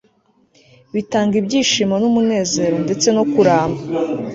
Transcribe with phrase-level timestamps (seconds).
[0.93, 3.81] bitanga ibyishimo n'umunezero, ndetse no kuramba